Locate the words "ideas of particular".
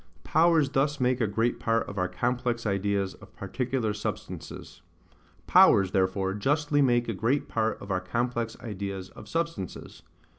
2.65-3.93